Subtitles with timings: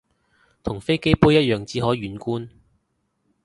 [0.63, 2.49] 同飛機杯一樣只可遠觀